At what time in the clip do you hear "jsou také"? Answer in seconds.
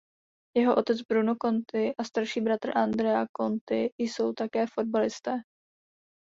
3.99-4.67